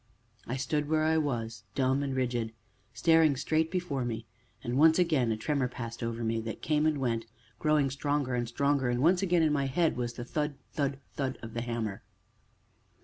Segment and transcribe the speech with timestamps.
[0.47, 2.53] I stood where I was, dumb and rigid,
[2.91, 4.25] staring straight before me,
[4.63, 7.25] and once again a tremor passed over me, that came and went,
[7.59, 11.37] growing stronger and stronger, and, once again, in my head was the thud, thud, thud
[11.43, 12.01] of the hammer.